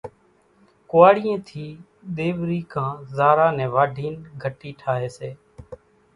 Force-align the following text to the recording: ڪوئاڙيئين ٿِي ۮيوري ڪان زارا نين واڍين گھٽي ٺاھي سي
ڪوئاڙيئين 0.91 1.37
ٿِي 1.49 1.65
ۮيوري 2.15 2.59
ڪان 2.73 2.91
زارا 3.17 3.47
نين 3.57 3.69
واڍين 3.75 4.13
گھٽي 4.43 4.71
ٺاھي 4.81 5.09
سي 5.17 5.29